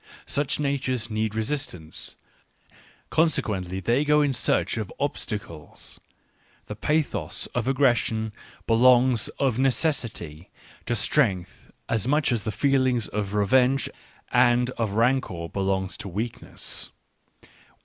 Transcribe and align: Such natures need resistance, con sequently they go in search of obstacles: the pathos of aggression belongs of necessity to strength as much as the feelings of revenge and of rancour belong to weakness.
Such 0.25 0.59
natures 0.59 1.11
need 1.11 1.35
resistance, 1.35 2.15
con 3.11 3.27
sequently 3.27 3.83
they 3.83 4.03
go 4.03 4.23
in 4.23 4.33
search 4.33 4.75
of 4.77 4.91
obstacles: 4.99 5.99
the 6.65 6.75
pathos 6.75 7.45
of 7.53 7.67
aggression 7.67 8.33
belongs 8.65 9.27
of 9.37 9.59
necessity 9.59 10.49
to 10.87 10.95
strength 10.95 11.69
as 11.87 12.07
much 12.07 12.31
as 12.31 12.41
the 12.45 12.51
feelings 12.51 13.09
of 13.09 13.35
revenge 13.35 13.87
and 14.31 14.71
of 14.71 14.93
rancour 14.93 15.47
belong 15.49 15.87
to 15.89 16.07
weakness. 16.07 16.89